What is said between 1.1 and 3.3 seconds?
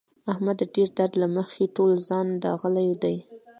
له مخې ټول ځان داغلی دی.